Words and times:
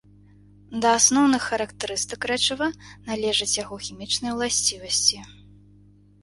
Да 0.85 0.93
асноўных 0.99 1.41
характарыстык 1.49 2.21
рэчыва 2.31 2.69
належаць 3.11 3.51
яго 3.63 3.79
хімічныя 3.85 4.33
ўласцівасці. 4.39 5.21